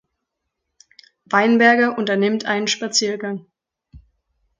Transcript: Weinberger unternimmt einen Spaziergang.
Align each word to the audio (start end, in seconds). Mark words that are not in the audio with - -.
Weinberger 1.25 1.95
unternimmt 1.95 2.45
einen 2.45 2.67
Spaziergang. 2.67 3.45